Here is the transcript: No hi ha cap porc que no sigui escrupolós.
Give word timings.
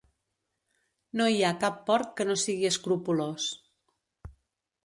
No 1.21 1.27
hi 1.33 1.43
ha 1.43 1.51
cap 1.65 1.77
porc 1.91 2.17
que 2.21 2.27
no 2.31 2.39
sigui 2.47 2.71
escrupolós. 2.73 3.49